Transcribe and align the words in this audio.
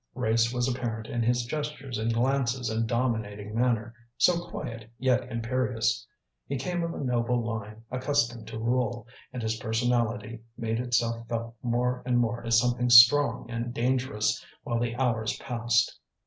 Race 0.15 0.51
was 0.51 0.67
apparent 0.67 1.05
in 1.05 1.21
his 1.21 1.45
gestures 1.45 1.99
and 1.99 2.11
glances 2.11 2.71
and 2.71 2.87
dominating 2.87 3.53
manner, 3.53 3.93
so 4.17 4.43
quiet 4.47 4.89
yet 4.97 5.31
imperious. 5.31 6.07
He 6.47 6.57
came 6.57 6.81
of 6.81 6.95
a 6.95 7.03
noble 7.03 7.39
line 7.45 7.83
accustomed 7.91 8.47
to 8.47 8.57
rule, 8.57 9.05
and 9.31 9.43
his 9.43 9.57
personality 9.57 10.41
made 10.57 10.79
itself 10.79 11.27
felt 11.27 11.53
more 11.61 12.01
and 12.03 12.17
more 12.17 12.43
as 12.43 12.59
something 12.59 12.89
strong 12.89 13.47
and 13.51 13.75
dangerous, 13.75 14.43
while 14.63 14.79
the 14.79 14.95
hours 14.95 15.37
passed. 15.37 15.99